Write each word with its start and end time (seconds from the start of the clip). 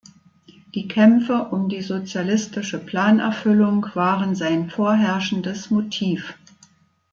Die 0.73 0.87
Kämpfe 0.87 1.49
um 1.49 1.69
die 1.69 1.83
sozialistische 1.83 2.79
Planerfüllung 2.79 3.85
waren 3.93 4.33
sein 4.33 4.67
vorherrschendes 4.67 5.69
Motiv. 5.69 6.33